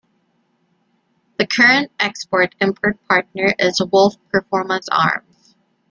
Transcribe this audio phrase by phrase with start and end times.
[1.37, 5.55] The current export import partner is Wolf Performance Arms.